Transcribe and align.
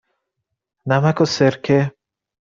نمک 0.89 1.17
و 1.21 1.25
سرکه. 1.35 1.79